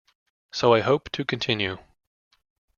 So 0.51 0.73
I 0.73 0.79
hope 0.79 1.11
to 1.11 1.23
continue. 1.23 1.77